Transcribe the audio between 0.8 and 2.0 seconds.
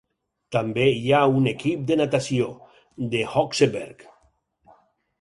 hi ha un equip de